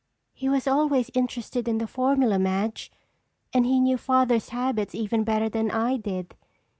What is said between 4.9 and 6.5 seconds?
even better than I did.